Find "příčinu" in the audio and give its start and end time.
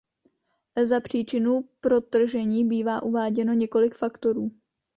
0.99-1.69